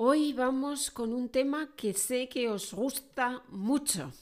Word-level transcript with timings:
Hoy 0.00 0.32
vamos 0.32 0.92
con 0.92 1.12
un 1.12 1.28
tema 1.28 1.74
que 1.74 1.92
sé 1.92 2.28
que 2.28 2.48
os 2.48 2.72
gusta 2.72 3.42
mucho, 3.48 4.12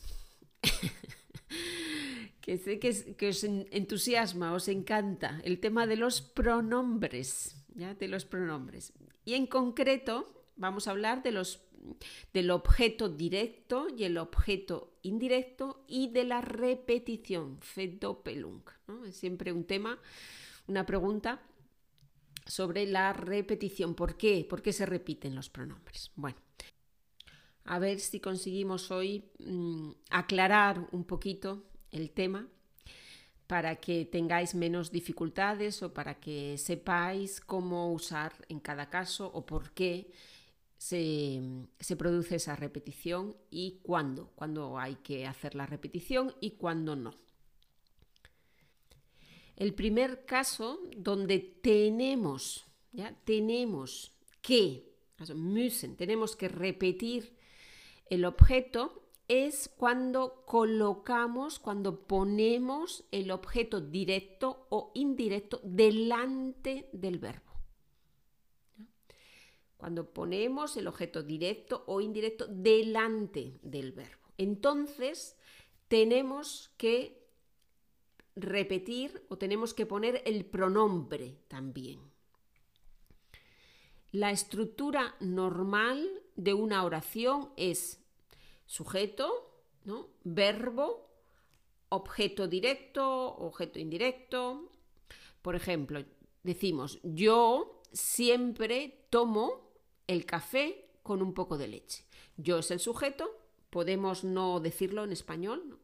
que 2.40 2.56
sé 2.56 2.78
que, 2.78 3.28
os 3.28 3.44
entusiasma, 3.44 4.54
os 4.54 4.68
encanta, 4.68 5.38
el 5.44 5.60
tema 5.60 5.86
de 5.86 5.96
los 5.96 6.22
pronombres, 6.22 7.62
¿ya? 7.74 7.92
De 7.92 8.08
los 8.08 8.24
pronombres. 8.24 8.94
Y 9.26 9.34
en 9.34 9.46
concreto 9.46 10.46
vamos 10.56 10.88
a 10.88 10.92
hablar 10.92 11.22
de 11.22 11.32
los, 11.32 11.60
del 12.32 12.52
objeto 12.52 13.10
directo 13.10 13.88
y 13.94 14.04
el 14.04 14.16
objeto 14.16 14.96
indirecto 15.02 15.84
y 15.86 16.08
de 16.08 16.24
la 16.24 16.40
repetición, 16.40 17.58
Fedopelung. 17.60 18.62
¿no? 18.88 19.04
Es 19.04 19.16
siempre 19.16 19.52
un 19.52 19.64
tema, 19.64 19.98
una 20.68 20.86
pregunta 20.86 21.42
sobre 22.46 22.86
la 22.86 23.12
repetición. 23.12 23.94
¿Por 23.94 24.16
qué? 24.16 24.46
¿Por 24.48 24.62
qué 24.62 24.72
se 24.72 24.86
repiten 24.86 25.34
los 25.34 25.50
pronombres? 25.50 26.10
Bueno, 26.14 26.38
a 27.64 27.78
ver 27.78 28.00
si 28.00 28.20
conseguimos 28.20 28.90
hoy 28.90 29.24
mm, 29.38 29.90
aclarar 30.10 30.88
un 30.92 31.04
poquito 31.04 31.64
el 31.90 32.10
tema 32.10 32.48
para 33.46 33.76
que 33.76 34.04
tengáis 34.04 34.54
menos 34.54 34.90
dificultades 34.90 35.82
o 35.82 35.92
para 35.92 36.18
que 36.18 36.58
sepáis 36.58 37.40
cómo 37.40 37.92
usar 37.92 38.32
en 38.48 38.60
cada 38.60 38.90
caso 38.90 39.30
o 39.32 39.46
por 39.46 39.72
qué 39.72 40.10
se, 40.78 41.40
se, 41.78 41.96
produce 41.96 42.36
esa 42.36 42.56
repetición 42.56 43.36
y 43.50 43.80
cuándo, 43.82 44.32
cuándo 44.34 44.78
hay 44.78 44.96
que 44.96 45.26
hacer 45.26 45.54
la 45.54 45.66
repetición 45.66 46.34
y 46.40 46.52
cuándo 46.52 46.96
no. 46.96 47.14
El 49.56 49.74
primer 49.74 50.26
caso 50.26 50.80
donde 50.96 51.38
tenemos, 51.38 52.66
¿ya? 52.92 53.16
tenemos 53.24 54.14
que, 54.42 54.92
tenemos 55.96 56.36
que 56.36 56.48
repetir 56.48 57.34
el 58.10 58.24
objeto 58.24 59.02
es 59.28 59.68
cuando 59.76 60.44
colocamos, 60.44 61.58
cuando 61.58 62.06
ponemos 62.06 63.04
el 63.10 63.30
objeto 63.30 63.80
directo 63.80 64.66
o 64.68 64.92
indirecto 64.94 65.60
delante 65.64 66.88
del 66.92 67.18
verbo. 67.18 67.42
Cuando 69.76 70.12
ponemos 70.12 70.76
el 70.76 70.86
objeto 70.86 71.22
directo 71.22 71.82
o 71.86 72.00
indirecto 72.00 72.46
delante 72.46 73.58
del 73.62 73.92
verbo. 73.92 74.28
Entonces, 74.38 75.36
tenemos 75.88 76.70
que 76.76 77.25
repetir 78.36 79.24
o 79.28 79.38
tenemos 79.38 79.74
que 79.74 79.86
poner 79.86 80.22
el 80.26 80.44
pronombre 80.44 81.38
también. 81.48 82.00
La 84.12 84.30
estructura 84.30 85.16
normal 85.20 86.08
de 86.36 86.54
una 86.54 86.84
oración 86.84 87.50
es 87.56 88.04
sujeto, 88.66 89.50
¿no? 89.84 90.08
verbo, 90.22 91.10
objeto 91.88 92.46
directo, 92.46 93.36
objeto 93.36 93.78
indirecto. 93.78 94.70
Por 95.42 95.56
ejemplo, 95.56 96.04
decimos, 96.42 97.00
yo 97.02 97.82
siempre 97.92 99.06
tomo 99.10 99.70
el 100.06 100.24
café 100.26 100.90
con 101.02 101.22
un 101.22 101.34
poco 101.34 101.56
de 101.56 101.68
leche. 101.68 102.04
Yo 102.36 102.58
es 102.58 102.70
el 102.70 102.80
sujeto, 102.80 103.30
podemos 103.70 104.24
no 104.24 104.60
decirlo 104.60 105.04
en 105.04 105.12
español. 105.12 105.78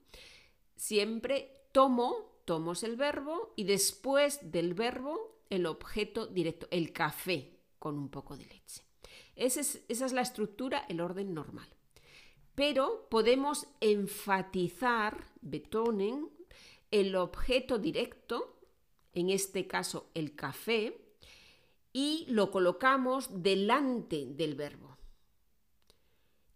Siempre 0.77 1.67
tomo 1.73 2.32
tomo 2.45 2.73
el 2.83 2.97
verbo 2.97 3.53
y 3.57 3.65
después 3.65 4.39
del 4.51 4.75
verbo 4.75 5.39
el 5.51 5.67
objeto 5.67 6.27
directo, 6.27 6.67
el 6.71 6.93
café 6.93 7.59
con 7.79 7.99
un 7.99 8.09
poco 8.09 8.37
de 8.37 8.47
leche. 8.47 8.83
Esa 9.37 9.61
es, 9.61 9.85
esa 9.89 10.07
es 10.07 10.13
la 10.13 10.23
estructura, 10.23 10.85
el 10.89 11.01
orden 11.01 11.35
normal. 11.35 11.69
Pero 12.55 13.09
podemos 13.11 13.67
enfatizar, 13.81 15.27
betonen, 15.41 16.31
el 16.91 17.17
objeto 17.17 17.79
directo, 17.79 18.59
en 19.15 19.31
este 19.31 19.67
caso 19.67 20.11
el 20.15 20.35
café, 20.35 20.99
y 21.93 22.27
lo 22.29 22.51
colocamos 22.51 23.43
delante 23.43 24.27
del 24.27 24.55
verbo. 24.55 24.97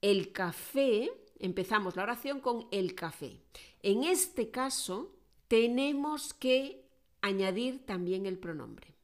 El 0.00 0.32
café, 0.32 1.10
empezamos 1.38 1.96
la 1.96 2.04
oración 2.04 2.40
con 2.40 2.68
el 2.70 2.94
café. 2.94 3.42
En 3.82 4.04
este 4.04 4.50
caso, 4.50 5.15
tenemos 5.48 6.34
que 6.34 6.84
añadir 7.20 7.84
también 7.86 8.26
el 8.26 8.38
pronombre. 8.38 8.94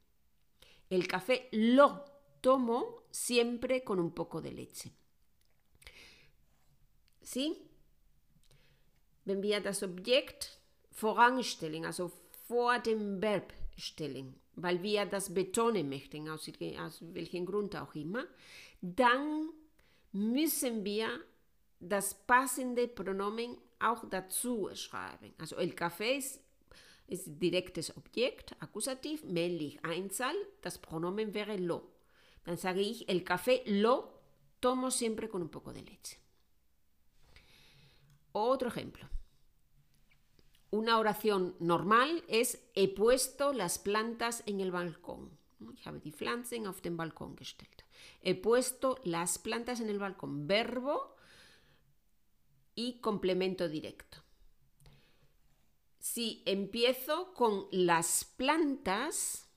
El 0.89 1.07
café 1.07 1.49
lo 1.51 2.05
tomo 2.41 3.03
siempre 3.09 3.83
con 3.83 3.99
un 3.99 4.11
poco 4.11 4.41
de 4.41 4.51
leche. 4.51 4.91
¿Sí? 7.21 7.69
Wenn 9.25 9.41
wir 9.41 9.61
das 9.61 9.81
Objekt 9.83 10.59
voranstellen, 10.91 11.85
also 11.85 12.11
vor 12.47 12.79
dem 12.79 13.21
Verb 13.21 13.53
stellen, 13.77 14.35
weil 14.55 14.83
wir 14.83 15.05
das 15.05 15.33
betonen 15.33 15.89
möchten, 15.89 16.29
aus, 16.29 16.51
aus 16.79 16.99
welchem 17.13 17.45
Grund 17.45 17.75
auch 17.75 17.95
immer, 17.95 18.25
dann 18.81 19.49
müssen 20.11 20.83
wir 20.83 21.07
das 21.79 22.13
passende 22.13 22.87
Pronomen 22.87 23.57
auch 23.83 24.03
dazu 24.09 24.69
schreiben. 24.73 25.33
Also 25.37 25.55
el 25.57 25.73
café 25.73 26.17
ist, 26.17 26.41
ist 27.07 27.41
direktes 27.41 27.95
Objekt, 27.97 28.55
Akkusativ, 28.59 29.23
männlich 29.23 29.83
Einzahl, 29.83 30.35
das 30.61 30.77
Pronomen 30.77 31.33
wäre 31.33 31.57
lo. 31.57 31.83
Dann 32.45 32.57
sage 32.57 32.81
ich, 32.81 33.07
el 33.09 33.23
café 33.23 33.61
lo 33.65 34.09
tomo 34.59 34.89
siempre 34.89 35.27
con 35.29 35.41
un 35.41 35.49
poco 35.49 35.71
de 35.73 35.81
leche. 35.81 36.17
Otro 38.33 38.69
ejemplo. 38.69 39.07
Una 40.71 40.97
oración 40.97 41.55
normal 41.59 42.23
es 42.27 42.59
he 42.73 42.87
puesto 42.87 43.53
las 43.53 43.77
plantas 43.77 44.41
en 44.47 44.59
el 44.59 44.71
balcón. 44.71 45.37
Habe 45.85 45.99
die 45.99 46.11
Pflanzen 46.11 46.65
auf 46.65 46.81
den 46.81 46.97
Balkon 46.97 47.35
gestellt. 47.35 47.85
He 48.21 48.35
puesto 48.35 48.97
las 49.03 49.37
plantas 49.37 49.79
en 49.79 49.89
el 49.89 49.99
balcón. 49.99 50.47
Verbo 50.47 51.15
y 52.75 52.99
complemento 52.99 53.67
directo. 53.67 54.23
Si 55.99 56.43
empiezo 56.45 57.33
con 57.33 57.67
las 57.71 58.25
plantas 58.25 59.49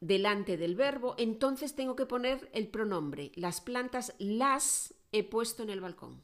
delante 0.00 0.56
del 0.56 0.74
verbo, 0.74 1.14
entonces 1.16 1.74
tengo 1.74 1.96
que 1.96 2.06
poner 2.06 2.50
el 2.52 2.68
pronombre. 2.68 3.32
Las 3.36 3.60
plantas 3.60 4.14
las 4.18 4.94
he 5.12 5.24
puesto 5.24 5.62
en 5.62 5.70
el 5.70 5.80
balcón. 5.80 6.22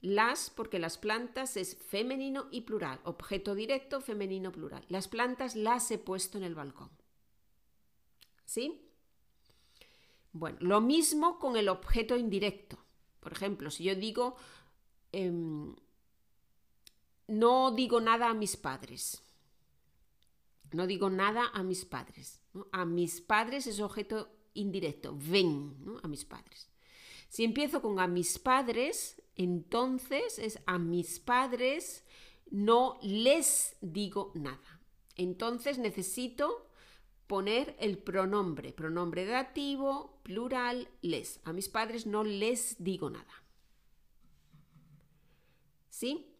Las, 0.00 0.50
porque 0.50 0.78
las 0.78 0.98
plantas 0.98 1.56
es 1.56 1.76
femenino 1.76 2.46
y 2.50 2.62
plural. 2.62 3.00
Objeto 3.04 3.54
directo, 3.54 4.00
femenino, 4.00 4.52
plural. 4.52 4.84
Las 4.88 5.08
plantas 5.08 5.56
las 5.56 5.90
he 5.90 5.98
puesto 5.98 6.38
en 6.38 6.44
el 6.44 6.54
balcón. 6.54 6.90
¿Sí? 8.44 8.88
Bueno, 10.32 10.58
lo 10.60 10.80
mismo 10.80 11.38
con 11.38 11.56
el 11.56 11.68
objeto 11.68 12.16
indirecto. 12.16 12.78
Por 13.26 13.32
ejemplo, 13.32 13.72
si 13.72 13.82
yo 13.82 13.96
digo, 13.96 14.36
em, 15.10 15.74
no 17.26 17.72
digo 17.72 18.00
nada 18.00 18.30
a 18.30 18.34
mis 18.34 18.56
padres. 18.56 19.20
No 20.70 20.86
digo 20.86 21.10
nada 21.10 21.50
a 21.52 21.64
mis 21.64 21.84
padres. 21.84 22.40
A 22.70 22.84
mis 22.84 23.20
padres 23.20 23.66
es 23.66 23.80
objeto 23.80 24.28
indirecto. 24.54 25.18
Ven 25.18 25.74
a 26.04 26.06
mis 26.06 26.24
padres. 26.24 26.70
Si 27.28 27.42
empiezo 27.42 27.82
con 27.82 27.98
a 27.98 28.06
mis 28.06 28.38
padres, 28.38 29.20
entonces 29.34 30.38
es 30.38 30.60
a 30.64 30.78
mis 30.78 31.18
padres 31.18 32.04
no 32.52 32.96
les 33.02 33.74
digo 33.80 34.30
nada. 34.36 34.80
Entonces 35.16 35.78
necesito 35.78 36.65
poner 37.26 37.76
el 37.78 37.98
pronombre, 37.98 38.72
pronombre 38.72 39.26
dativo, 39.26 40.20
plural, 40.22 40.88
les. 41.02 41.40
A 41.44 41.52
mis 41.52 41.68
padres 41.68 42.06
no 42.06 42.24
les 42.24 42.82
digo 42.82 43.10
nada. 43.10 43.44
¿Sí? 45.88 46.34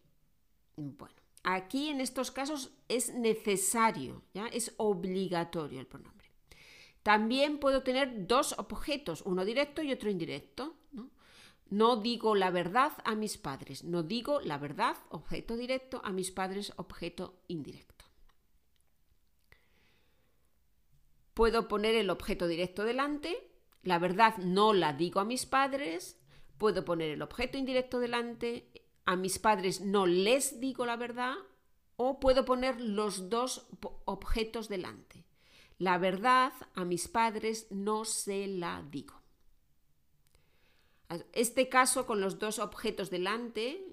Bueno, 0.75 1.15
aquí 1.43 1.89
en 1.89 2.01
estos 2.01 2.31
casos 2.31 2.71
es 2.87 3.13
necesario, 3.13 4.23
¿ya? 4.33 4.47
Es 4.47 4.73
obligatorio 4.77 5.79
el 5.79 5.87
pronombre. 5.87 6.29
También 7.03 7.59
puedo 7.59 7.83
tener 7.83 8.27
dos 8.27 8.53
objetos, 8.57 9.21
uno 9.25 9.45
directo 9.45 9.81
y 9.81 9.91
otro 9.91 10.09
indirecto. 10.09 10.75
¿no? 10.91 11.09
no 11.69 11.97
digo 11.97 12.35
la 12.35 12.51
verdad 12.51 12.93
a 13.03 13.15
mis 13.15 13.37
padres, 13.37 13.83
no 13.83 14.03
digo 14.03 14.39
la 14.41 14.57
verdad, 14.57 14.97
objeto 15.09 15.55
directo, 15.55 16.01
a 16.03 16.11
mis 16.11 16.31
padres, 16.31 16.73
objeto 16.77 17.41
indirecto. 17.47 17.96
Puedo 21.37 21.67
poner 21.67 21.93
el 21.93 22.09
objeto 22.09 22.47
directo 22.47 22.83
delante, 22.83 23.47
la 23.83 23.99
verdad 23.99 24.37
no 24.37 24.73
la 24.73 24.93
digo 24.93 25.19
a 25.19 25.23
mis 25.23 25.45
padres, 25.45 26.19
puedo 26.57 26.83
poner 26.83 27.11
el 27.11 27.21
objeto 27.21 27.59
indirecto 27.59 27.99
delante, 27.99 28.71
a 29.05 29.15
mis 29.15 29.37
padres 29.37 29.79
no 29.79 30.07
les 30.07 30.59
digo 30.59 30.87
la 30.87 30.95
verdad, 30.95 31.35
o 31.95 32.19
puedo 32.19 32.43
poner 32.43 32.81
los 32.81 33.29
dos 33.29 33.67
objetos 34.05 34.67
delante. 34.67 35.27
La 35.77 35.99
verdad 35.99 36.53
a 36.73 36.85
mis 36.85 37.07
padres 37.07 37.67
no 37.69 38.03
se 38.03 38.47
la 38.47 38.83
digo. 38.89 39.21
Este 41.33 41.69
caso 41.69 42.07
con 42.07 42.19
los 42.19 42.39
dos 42.39 42.57
objetos 42.57 43.11
delante 43.11 43.85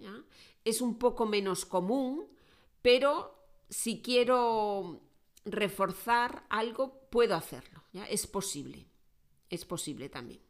es 0.65 0.81
un 0.81 0.99
poco 0.99 1.27
menos 1.27 1.67
común, 1.67 2.27
pero 2.81 3.39
si 3.69 4.01
quiero 4.01 5.03
reforzar 5.45 6.45
algo, 6.49 7.09
puedo 7.11 7.35
hacerlo. 7.35 7.83
¿ya? 7.93 8.07
Es 8.07 8.27
posible. 8.27 8.87
Es 9.51 9.65
posible 9.65 10.09
también. 10.09 10.41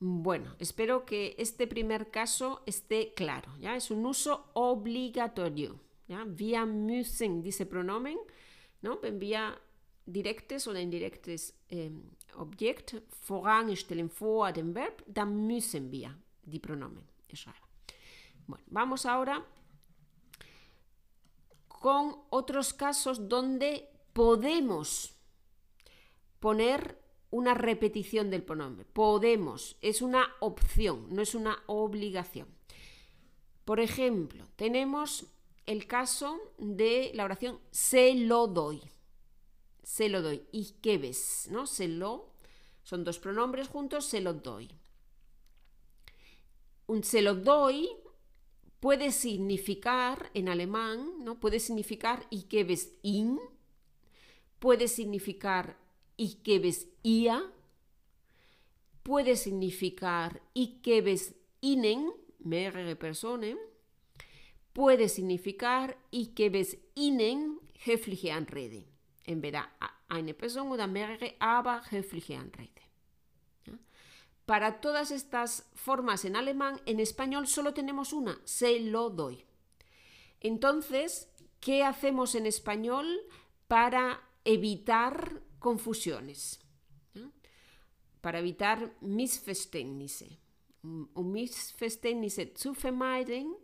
Bueno, 0.00 0.56
espero 0.58 1.04
que 1.06 1.34
este 1.38 1.66
primer 1.66 2.10
caso 2.10 2.62
esté 2.66 3.14
claro. 3.14 3.56
¿ya? 3.58 3.76
Es 3.76 3.90
un 3.90 4.04
uso 4.04 4.50
obligatorio. 4.54 5.80
¿ya? 6.08 6.24
Wir 6.26 6.66
müssen, 6.66 7.42
dice 7.42 7.66
pronomen, 7.66 8.18
¿no? 8.82 8.98
Wenn 9.00 9.20
wir 9.20 9.58
direktes 10.06 10.66
oder 10.66 10.80
indirektes 10.80 11.54
eh, 11.70 11.90
Objekt 12.36 13.02
voranstellen 13.22 14.10
vor 14.10 14.52
dem 14.52 14.74
Verb, 14.74 15.02
dann 15.06 15.46
müssen 15.46 15.90
wir 15.90 16.14
die 16.42 16.58
Pronomen 16.58 17.04
schreiben. 17.32 17.58
Bueno, 18.46 18.64
vamos 18.66 19.06
ahora 19.06 19.42
con 21.84 22.16
otros 22.30 22.72
casos 22.72 23.28
donde 23.28 23.90
podemos 24.14 25.18
poner 26.40 26.98
una 27.28 27.52
repetición 27.52 28.30
del 28.30 28.42
pronombre. 28.42 28.86
Podemos, 28.86 29.76
es 29.82 30.00
una 30.00 30.34
opción, 30.40 31.08
no 31.10 31.20
es 31.20 31.34
una 31.34 31.62
obligación. 31.66 32.48
Por 33.66 33.80
ejemplo, 33.80 34.46
tenemos 34.56 35.26
el 35.66 35.86
caso 35.86 36.40
de 36.56 37.10
la 37.12 37.26
oración 37.26 37.60
se 37.70 38.14
lo 38.14 38.46
doy. 38.46 38.80
Se 39.82 40.08
lo 40.08 40.22
doy. 40.22 40.42
¿Y 40.52 40.76
qué 40.80 40.96
ves? 40.96 41.48
¿No? 41.50 41.66
Se 41.66 41.86
lo, 41.86 42.30
son 42.82 43.04
dos 43.04 43.18
pronombres 43.18 43.68
juntos, 43.68 44.06
se 44.06 44.22
lo 44.22 44.32
doy. 44.32 44.70
Un 46.86 47.04
se 47.04 47.20
lo 47.20 47.34
doy 47.34 47.90
puede 48.84 49.12
significar 49.12 50.30
en 50.34 50.50
alemán, 50.50 51.24
¿no? 51.24 51.40
Puede 51.40 51.58
significar 51.58 52.26
¿y 52.28 52.42
qué 52.42 52.64
ves 52.64 52.92
in? 53.00 53.40
Puede 54.58 54.88
significar 54.88 55.78
que 56.42 56.58
ves 56.58 56.88
ia 57.02 57.50
puede 59.02 59.36
significar 59.36 60.42
que 60.82 61.00
ves 61.00 61.34
inen, 61.62 62.12
mehrere 62.40 62.94
Personen, 62.94 63.56
puede 64.74 65.08
significar 65.08 65.96
que 66.36 66.50
ves 66.50 66.76
inen 66.94 67.60
höfliche 67.86 68.32
Anrede. 68.32 68.84
Entweder 69.24 69.70
eine 70.08 70.34
Person 70.34 70.68
oder 70.68 70.86
mehrere, 70.86 71.36
aber 71.38 71.80
höfliche 71.90 72.36
Anrede. 72.36 72.83
Para 74.46 74.80
todas 74.80 75.10
estas 75.10 75.70
formas 75.74 76.24
en 76.24 76.36
alemán, 76.36 76.80
en 76.86 77.00
español 77.00 77.46
solo 77.46 77.72
tenemos 77.72 78.12
una, 78.12 78.38
se 78.44 78.80
lo 78.80 79.10
doy. 79.10 79.44
Entonces, 80.40 81.30
¿qué 81.60 81.82
hacemos 81.82 82.34
en 82.34 82.46
español 82.46 83.06
para 83.68 84.20
evitar 84.44 85.42
confusiones, 85.58 86.60
para 88.20 88.38
evitar 88.38 88.94
Missverständnisse. 89.00 90.38
Um 90.82 91.32
Missverständnisse 91.32 92.52
zu 92.52 92.74
vermeiden, 92.74 93.54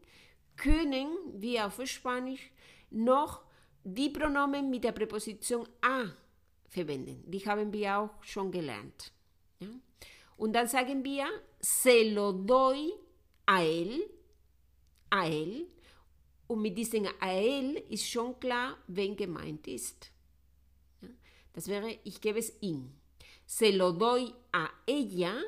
können 0.56 1.10
wir 1.34 1.66
auf 1.66 1.80
Spanisch 1.86 2.50
noch 2.90 3.42
die 3.84 4.08
Pronomen 4.08 4.70
mit 4.70 4.84
der 4.84 4.92
Präposition 4.92 5.68
a 5.82 6.04
verwenden. 6.66 7.22
Die 7.30 7.40
haben 7.40 7.70
wir 7.72 7.98
auch 7.98 8.22
schon 8.22 8.50
gelernt. 8.50 9.12
Ja? 10.40 10.44
Und 10.44 10.52
dann 10.54 10.66
sagen 10.66 11.04
wir, 11.04 11.26
se 11.60 12.10
lo 12.10 12.32
doy 12.32 12.92
a 13.46 13.62
él, 13.62 14.00
a 15.10 15.28
él. 15.28 15.66
Und 16.46 16.62
mit 16.62 16.76
diesem 16.76 17.06
a 17.20 17.32
él 17.32 17.76
ist 17.88 18.08
schon 18.08 18.38
klar, 18.40 18.78
wen 18.88 19.16
gemeint 19.16 19.68
ist. 19.68 20.10
Das 21.52 21.68
wäre, 21.68 21.98
ich 22.04 22.20
gebe 22.20 22.38
es 22.38 22.52
ihm. 22.60 22.92
Se 23.46 23.70
lo 23.70 23.92
doy 23.92 24.32
a 24.52 24.68
ella, 24.86 25.42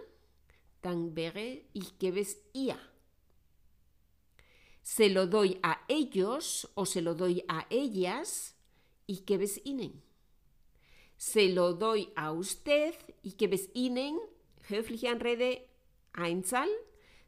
dann 0.82 1.14
wäre, 1.16 1.62
ich 1.72 1.98
gebe 1.98 2.20
es 2.20 2.36
ihr. 2.52 2.78
Se 4.82 5.08
lo 5.08 5.26
doy 5.26 5.58
a 5.62 5.76
ellos 5.88 6.68
o 6.74 6.84
se 6.84 7.00
lo 7.00 7.14
doy 7.14 7.44
a 7.48 7.64
ellas, 7.70 8.56
ich 9.06 9.24
gebe 9.24 9.44
es 9.44 9.64
ihnen. 9.64 10.02
Se 11.16 11.48
lo 11.48 11.72
doy 11.72 12.08
a 12.16 12.32
usted, 12.32 12.94
ich 13.22 13.36
gebe 13.36 13.54
es 13.54 13.70
ihnen, 13.74 14.18
höfliche 14.68 15.10
Anrede 15.10 15.60
Einzahl. 16.12 16.68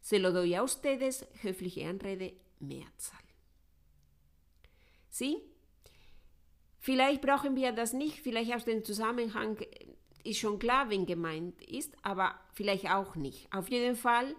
Se 0.00 0.18
lo 0.18 0.32
doy 0.32 0.54
a 0.54 0.62
ustedes, 0.62 1.26
höfliche 1.42 1.88
Anrede 1.88 2.34
Mehrzahl. 2.60 3.18
¿Sí? 5.08 5.38
Vielleicht 6.78 7.22
brauchen 7.22 7.56
wir 7.56 7.72
das 7.72 7.94
nicht, 7.94 8.20
vielleicht 8.20 8.52
aus 8.52 8.66
dem 8.66 8.84
Zusammenhang 8.84 9.56
ist 10.24 10.38
schon 10.38 10.58
klar, 10.58 10.90
wen 10.90 11.06
gemeint 11.06 11.62
ist, 11.62 11.96
aber 12.02 12.34
vielleicht 12.52 12.90
auch 12.90 13.14
nicht. 13.14 13.50
Auf 13.52 13.70
jeden 13.70 13.96
Fall 13.96 14.34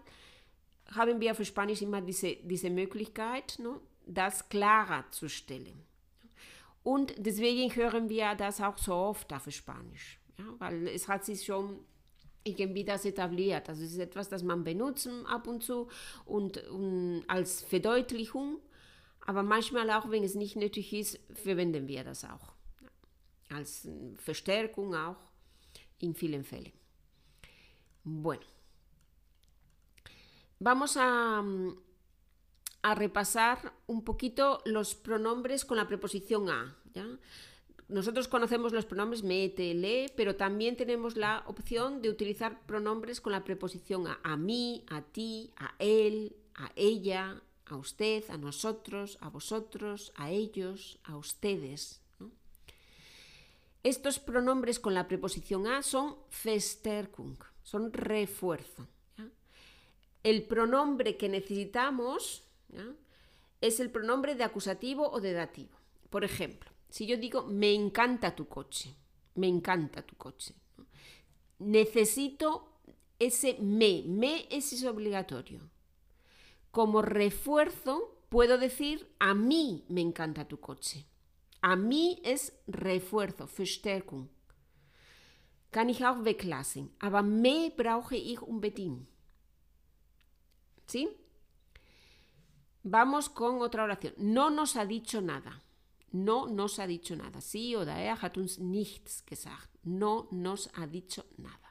haben 0.93 1.19
wir 1.19 1.33
für 1.33 1.45
Spanisch 1.45 1.81
immer 1.81 2.01
diese, 2.01 2.35
diese 2.35 2.69
Möglichkeit, 2.69 3.57
no, 3.59 3.81
das 4.05 4.49
klarer 4.49 5.09
zu 5.11 5.29
stellen. 5.29 5.83
Und 6.83 7.15
deswegen 7.17 7.73
hören 7.75 8.09
wir 8.09 8.35
das 8.35 8.61
auch 8.61 8.77
so 8.77 8.93
oft 8.93 9.33
auf 9.33 9.49
Spanisch, 9.49 10.19
ja, 10.37 10.45
weil 10.59 10.87
es 10.87 11.07
hat 11.07 11.25
sich 11.25 11.43
schon 11.43 11.79
irgendwie 12.45 12.85
das 12.85 13.03
etabliert. 13.03 13.67
Also 13.67 13.83
es 13.83 13.91
ist 13.91 13.99
etwas, 13.99 14.29
das 14.29 14.43
man 14.43 14.63
benutzen 14.63 15.25
ab 15.25 15.47
und 15.47 15.63
zu 15.63 15.89
und, 16.25 16.57
und 16.69 17.23
als 17.27 17.61
Verdeutlichung 17.63 18.59
aber 19.25 19.41
manchmal 19.41 19.89
auch, 19.89 20.09
wenn 20.09 20.23
es 20.23 20.35
nicht 20.35 20.55
nötig 20.55 20.93
ist, 20.93 21.19
verwenden 21.33 21.87
wir 21.87 22.03
das 22.03 22.23
auch. 22.23 22.53
Als 23.49 23.87
Verstärkung 24.17 24.95
auch 24.95 25.17
in 25.99 26.13
vielen 26.13 26.43
Fällen. 26.43 26.71
Bueno. 28.03 28.43
Vamos 30.59 30.95
a, 30.97 31.43
a 32.83 32.93
repasar 32.93 33.73
un 33.87 34.03
poquito 34.03 34.61
los 34.65 34.95
pronombres 34.95 35.65
con 35.65 35.77
la 35.77 35.87
preposición 35.87 36.49
a. 36.49 36.75
¿ya? 36.93 37.05
Nosotros 37.87 38.27
conocemos 38.27 38.73
los 38.73 38.85
pronombres 38.85 39.21
me, 39.21 39.47
te, 39.49 39.73
le, 39.75 40.11
pero 40.15 40.35
también 40.35 40.75
tenemos 40.75 41.15
la 41.15 41.43
opción 41.45 42.01
de 42.01 42.09
utilizar 42.09 42.65
pronombres 42.65 43.21
con 43.21 43.31
la 43.31 43.43
preposición 43.43 44.07
a. 44.07 44.19
A 44.23 44.37
mí, 44.37 44.83
a 44.89 45.01
ti, 45.03 45.53
a 45.55 45.75
él, 45.77 46.35
a 46.55 46.71
ella, 46.75 47.41
a 47.65 47.75
usted, 47.75 48.23
a 48.29 48.37
nosotros, 48.37 49.19
a 49.21 49.29
vosotros, 49.29 50.13
a 50.15 50.31
ellos, 50.31 50.99
a 51.03 51.15
ustedes. 51.15 52.01
Estos 53.83 54.17
pronombres 54.17 54.79
con 54.79 54.95
la 54.95 55.07
preposición 55.07 55.67
a 55.67 55.83
son 55.83 56.15
Verstärkung, 56.43 57.37
son 57.61 57.93
refuerzo. 57.93 58.87
El 60.23 60.41
pronombre 60.41 61.17
que 61.17 61.29
necesitamos 61.29 62.43
es 63.61 63.79
el 63.79 63.91
pronombre 63.91 64.33
de 64.33 64.43
acusativo 64.43 65.07
o 65.11 65.21
de 65.21 65.33
dativo. 65.33 65.77
Por 66.09 66.23
ejemplo, 66.23 66.71
si 66.89 67.05
yo 67.05 67.17
digo 67.17 67.43
me 67.43 67.73
encanta 67.73 68.35
tu 68.35 68.47
coche, 68.47 68.95
me 69.35 69.47
encanta 69.47 70.01
tu 70.01 70.15
coche, 70.15 70.53
necesito 71.59 72.79
ese 73.19 73.57
me, 73.59 74.03
me 74.05 74.47
es 74.49 74.83
obligatorio 74.83 75.69
como 76.75 77.01
refuerzo 77.01 78.15
puedo 78.27 78.57
decir, 78.57 79.09
a 79.17 79.33
mí 79.33 79.85
me 79.87 80.01
encanta 80.01 80.45
tu 80.45 80.59
coche. 80.59 81.05
A 81.61 81.77
mí 81.77 82.19
es 82.21 82.51
refuerzo, 82.67 83.47
Verstärkung. 83.47 84.27
Kann 85.71 85.89
ich 85.89 86.05
auch 86.05 86.25
weglassen, 86.25 86.91
aber 86.99 87.23
me 87.23 87.71
brauche 87.77 88.17
ich 88.17 88.41
unbedingt. 88.41 89.07
¿Sí? 90.85 91.07
Vamos 92.83 93.29
con 93.29 93.61
otra 93.61 93.85
oración. 93.85 94.13
No 94.17 94.49
nos 94.49 94.75
ha 94.75 94.85
dicho 94.85 95.21
nada. 95.21 95.63
No 96.15 96.47
nos 96.47 96.79
ha 96.79 96.87
dicho 96.87 97.15
nada. 97.15 97.41
Sí, 97.41 97.75
oder 97.75 97.95
er 97.95 98.21
hat 98.21 98.37
uns 98.37 98.57
nichts 98.57 99.25
gesagt. 99.25 99.69
No 99.83 100.27
nos 100.31 100.69
ha 100.77 100.87
dicho 100.87 101.23
nada. 101.37 101.65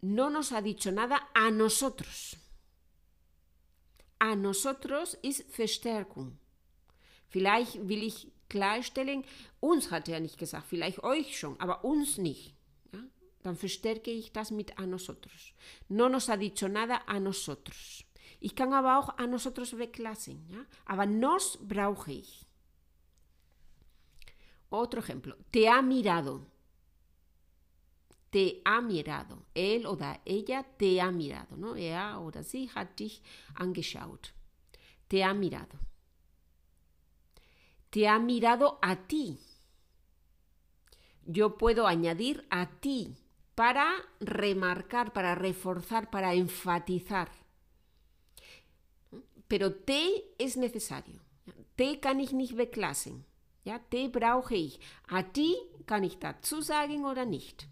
no 0.00 0.30
nos 0.30 0.52
ha 0.52 0.62
dicho 0.62 0.90
nada 0.90 1.28
a 1.34 1.50
nosotros. 1.50 2.36
A 4.18 4.34
nosotros 4.34 5.16
ist 5.22 5.50
Verstärkung. 5.50 6.38
Vielleicht 7.28 7.88
will 7.88 8.02
ich 8.02 8.32
klarstellen, 8.48 9.24
uns 9.60 9.90
hat 9.90 10.08
er 10.08 10.20
nicht 10.20 10.38
gesagt, 10.38 10.66
vielleicht 10.68 11.02
euch 11.02 11.38
schon, 11.38 11.60
aber 11.60 11.84
uns 11.84 12.18
nicht. 12.18 12.54
Ja? 12.92 13.00
Dann 13.42 13.56
verstärke 13.56 14.10
ich 14.10 14.32
das 14.32 14.50
mit 14.50 14.78
a 14.78 14.86
nosotros. 14.86 15.52
No 15.88 16.08
nos 16.08 16.28
ha 16.28 16.36
dicho 16.36 16.68
nada 16.68 17.02
a 17.06 17.20
nosotros. 17.20 18.04
Ich 18.40 18.54
kann 18.54 18.72
aber 18.72 19.18
a 19.18 19.26
nosotros 19.26 19.76
weglassen, 19.76 20.46
ja? 20.48 20.64
aber 20.86 21.06
nos 21.06 21.58
brauche 21.60 22.12
ich. 22.12 22.46
Otro 24.70 25.00
ejemplo, 25.00 25.34
te 25.50 25.68
ha 25.68 25.82
mirado. 25.82 26.46
te 28.30 28.60
ha 28.64 28.80
mirado. 28.80 29.46
Él 29.54 29.86
o 29.86 29.96
ella 30.24 30.62
te 30.62 31.00
ha 31.00 31.10
mirado, 31.10 31.56
¿no? 31.56 31.76
Er 31.76 32.18
oder 32.18 32.44
sie 32.44 32.68
hat 32.74 32.98
dich 32.98 33.22
angeschaut. 33.54 34.32
Te 35.08 35.24
ha 35.24 35.32
mirado. 35.34 35.78
Te 37.90 38.06
ha 38.06 38.18
mirado 38.18 38.78
a 38.82 38.96
ti. 38.96 39.38
Yo 41.24 41.56
puedo 41.56 41.86
añadir 41.86 42.46
a 42.50 42.66
ti 42.80 43.16
para 43.54 43.90
remarcar, 44.20 45.12
para 45.12 45.34
reforzar, 45.34 46.10
para 46.10 46.34
enfatizar. 46.34 47.30
Pero 49.48 49.74
te 49.74 50.34
es 50.38 50.56
necesario. 50.56 51.20
Te 51.76 51.98
kann 52.00 52.20
ich 52.20 52.32
nicht 52.32 52.56
weglassen. 52.56 53.24
Ja, 53.64 53.78
te 53.78 54.08
brauche 54.08 54.54
ich. 54.54 54.78
A 55.08 55.22
ti 55.22 55.56
kann 55.86 56.04
ich 56.04 56.18
dazu 56.18 56.60
sagen 56.60 57.04
oder 57.04 57.24
nicht. 57.24 57.66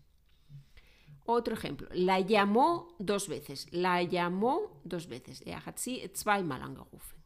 Otro 1.26 1.54
ejemplo. 1.54 1.88
La 1.92 2.20
llamó 2.20 2.94
dos 2.98 3.28
veces. 3.28 3.66
La 3.72 4.02
llamó 4.02 4.80
dos 4.84 5.08
veces. 5.08 5.42
Er 5.42 5.66
hat 5.66 5.78
sie 5.78 6.08
zweimal 6.14 6.62
angerufen. 6.62 7.18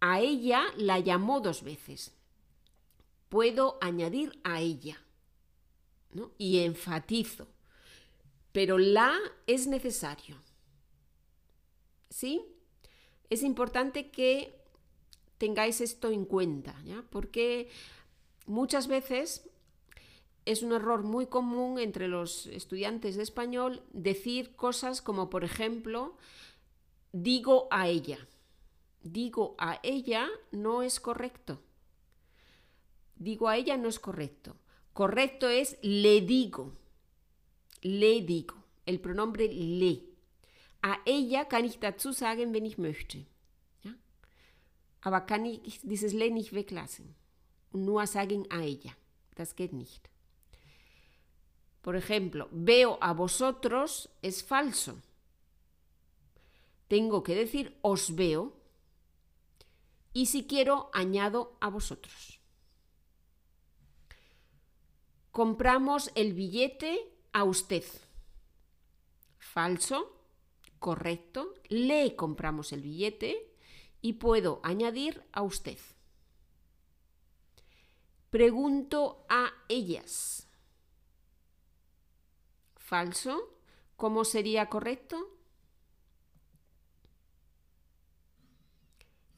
A 0.00 0.20
ella 0.20 0.62
la 0.76 0.98
llamó 0.98 1.40
dos 1.40 1.62
veces. 1.62 2.12
Puedo 3.28 3.78
añadir 3.80 4.38
a 4.42 4.60
ella. 4.60 4.96
Y 6.38 6.58
enfatizo. 6.60 7.46
Pero 8.52 8.78
la 8.78 9.12
es 9.46 9.66
necesario. 9.66 10.36
¿Sí? 12.14 12.46
Es 13.28 13.42
importante 13.42 14.12
que 14.12 14.54
tengáis 15.36 15.80
esto 15.80 16.12
en 16.12 16.24
cuenta. 16.24 16.80
Porque 17.10 17.68
muchas 18.46 18.86
veces 18.86 19.50
es 20.44 20.62
un 20.62 20.72
error 20.72 21.02
muy 21.02 21.26
común 21.26 21.80
entre 21.80 22.06
los 22.06 22.46
estudiantes 22.46 23.16
de 23.16 23.24
español 23.24 23.82
decir 23.92 24.54
cosas 24.54 25.02
como, 25.02 25.28
por 25.28 25.42
ejemplo, 25.42 26.16
digo 27.10 27.66
a 27.72 27.88
ella. 27.88 28.28
Digo 29.02 29.56
a 29.58 29.80
ella 29.82 30.28
no 30.52 30.84
es 30.84 31.00
correcto. 31.00 31.62
Digo 33.16 33.48
a 33.48 33.56
ella 33.56 33.76
no 33.76 33.88
es 33.88 33.98
correcto. 33.98 34.54
Correcto 34.92 35.48
es 35.48 35.78
le 35.82 36.20
digo. 36.20 36.70
Le 37.82 38.22
digo. 38.22 38.54
El 38.86 39.00
pronombre 39.00 39.48
le. 39.48 40.13
A 40.84 40.98
ella 41.06 41.46
kann 41.46 41.64
ich 41.64 41.78
dazu 41.78 42.12
sagen, 42.12 42.52
wenn 42.52 42.66
ich 42.66 42.76
möchte. 42.76 43.24
Aber 45.00 45.22
kann 45.22 45.46
ich 45.46 45.80
dieses 45.82 46.12
le 46.12 46.30
nicht 46.30 46.52
weglassen. 46.52 47.14
Und 47.72 47.86
nur 47.86 48.06
sagen 48.06 48.44
a 48.50 48.60
ella. 48.60 48.92
Das 49.34 49.56
geht 49.56 49.72
nicht. 49.72 50.10
Por 51.80 51.94
ejemplo, 51.94 52.48
veo 52.50 52.98
a 53.00 53.14
vosotros 53.14 54.10
es 54.20 54.42
falso. 54.42 55.00
Tengo 56.88 57.22
que 57.22 57.34
decir 57.34 57.74
os 57.80 58.14
veo. 58.14 58.52
Y 60.12 60.26
si 60.26 60.46
quiero, 60.46 60.90
añado 60.92 61.56
a 61.60 61.70
vosotros. 61.70 62.40
Compramos 65.32 66.10
el 66.14 66.34
billete 66.34 67.10
a 67.32 67.44
usted. 67.44 67.84
Falso, 69.38 70.23
correcto. 70.84 71.54
Le 71.70 72.14
compramos 72.14 72.70
el 72.74 72.82
billete 72.82 73.50
y 74.02 74.14
puedo 74.24 74.60
añadir 74.62 75.24
a 75.32 75.40
usted. 75.40 75.78
Pregunto 78.28 79.24
a 79.30 79.50
ellas 79.70 80.46
falso. 82.76 83.48
¿Cómo 83.96 84.26
sería 84.26 84.68
correcto? 84.68 85.16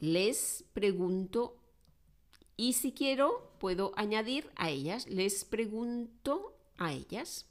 Les 0.00 0.64
pregunto 0.72 1.62
y 2.56 2.72
si 2.72 2.90
quiero 2.92 3.52
puedo 3.60 3.92
añadir 3.94 4.50
a 4.56 4.70
ellas. 4.70 5.06
Les 5.06 5.44
pregunto 5.44 6.58
a 6.76 6.92
ellas. 6.92 7.46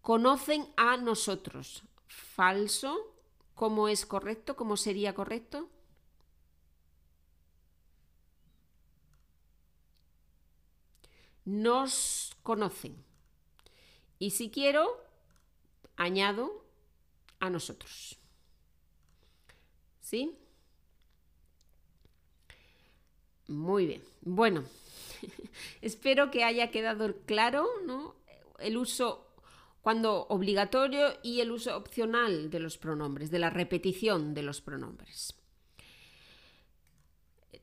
Conocen 0.00 0.66
a 0.78 0.96
nosotros. 0.96 1.84
Falso. 2.10 3.14
¿Cómo 3.54 3.88
es 3.88 4.04
correcto? 4.04 4.56
¿Cómo 4.56 4.76
sería 4.76 5.14
correcto? 5.14 5.68
Nos 11.44 12.36
conocen. 12.42 12.96
Y 14.18 14.30
si 14.30 14.50
quiero, 14.50 15.02
añado 15.96 16.64
a 17.38 17.48
nosotros. 17.48 18.18
¿Sí? 20.00 20.36
Muy 23.46 23.86
bien. 23.86 24.02
Bueno, 24.22 24.64
espero 25.80 26.30
que 26.30 26.44
haya 26.44 26.70
quedado 26.70 27.14
claro 27.26 27.68
¿no? 27.86 28.16
el 28.58 28.76
uso 28.76 29.29
cuando 29.82 30.26
obligatorio 30.28 31.08
y 31.22 31.40
el 31.40 31.50
uso 31.50 31.76
opcional 31.76 32.50
de 32.50 32.60
los 32.60 32.78
pronombres, 32.78 33.30
de 33.30 33.38
la 33.38 33.50
repetición 33.50 34.34
de 34.34 34.42
los 34.42 34.60
pronombres. 34.60 35.34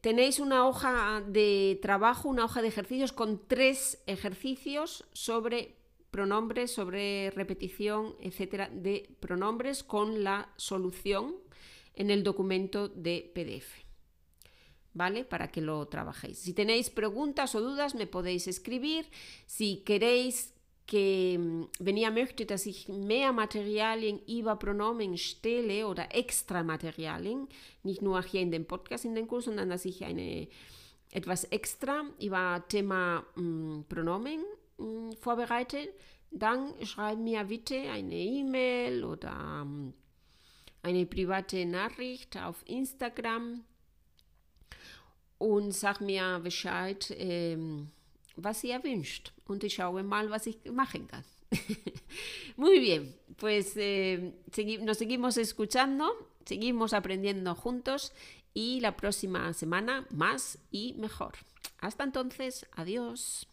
Tenéis 0.02 0.40
una 0.40 0.68
hoja 0.68 1.24
de 1.26 1.80
trabajo, 1.82 2.30
una 2.30 2.46
hoja 2.46 2.62
de 2.62 2.68
ejercicios 2.68 3.12
con 3.12 3.48
tres 3.48 4.04
ejercicios 4.08 5.06
sobre 5.14 5.76
pronombres, 6.12 6.72
sobre 6.72 7.32
repetición, 7.32 8.16
etcétera, 8.22 8.70
de 8.72 9.16
pronombres 9.20 9.84
con 9.84 10.24
la 10.24 10.50
solución 10.56 11.36
en 11.94 12.12
el 12.12 12.24
documento 12.24 12.88
de 12.88 13.32
PDF. 13.34 13.86
¿Vale? 14.94 15.26
Para 15.26 15.52
que 15.52 15.62
lo 15.62 15.88
trabajéis. 15.88 16.40
Si 16.40 16.54
tenéis 16.54 16.90
preguntas 16.90 17.54
o 17.54 17.62
dudas, 17.62 17.94
me 17.94 18.08
podéis 18.08 18.48
escribir. 18.48 19.10
Si 19.46 19.84
queréis 19.84 20.57
que 20.88 21.68
wenn 21.80 21.98
ihr 21.98 22.12
möchtet, 22.12 22.50
dass 22.50 22.66
ich 22.66 22.88
mehr 22.88 23.34
Materialien 23.34 24.20
über 24.28 24.56
Pronomen 24.56 25.18
stelle 25.18 25.88
oder 25.88 26.16
extra 26.16 26.64
Materialien, 26.64 27.48
nicht 27.84 28.02
nur 28.02 28.24
hier 28.24 28.42
in 28.42 28.52
dem 28.52 28.66
Podcast, 28.66 29.06
in 29.06 29.14
den 29.14 29.28
Kurs, 29.28 29.46
sondern 29.46 29.70
dass 29.70 29.86
ich 29.86 30.04
eine, 30.06 30.48
etwas 31.12 31.44
extra 31.46 32.04
über 32.20 32.64
Thema 32.70 33.26
mh, 33.36 33.84
Pronomen 33.90 34.40
Mm, 34.78 35.14
vorbereitet, 35.14 35.90
dann 36.30 36.74
schreib 36.86 37.18
mir 37.18 37.44
bitte 37.46 37.76
eine 37.76 38.16
E-Mail 38.16 39.04
oder 39.04 39.64
ähm, 39.64 39.94
eine 40.84 41.06
private 41.08 41.66
Nachricht 41.66 42.38
auf 42.38 42.64
Instagram 42.68 43.64
und 45.40 45.72
sag 45.72 46.00
mir 46.02 46.40
Bescheid, 46.44 47.12
ähm, 47.18 47.90
was 48.38 48.64
ihr 48.64 48.84
wünscht. 48.84 49.34
Und 49.46 49.64
ich 49.64 49.76
schaue 49.76 50.04
mal, 50.04 50.30
was 50.30 50.48
ich 50.48 50.58
machen. 50.72 51.08
Muy 52.56 52.80
bien, 52.80 53.16
pues 53.38 53.74
eh, 53.78 54.34
nos 54.82 54.98
seguimos 54.98 55.38
escuchando, 55.38 56.06
seguimos 56.46 56.94
aprendiendo 56.94 57.56
juntos 57.56 58.14
y 58.54 58.80
la 58.80 58.96
próxima 58.96 59.54
semana 59.54 60.08
más 60.10 60.58
y 60.72 60.94
mejor. 60.94 61.34
Hasta 61.80 62.04
entonces, 62.04 62.66
adiós. 62.74 63.48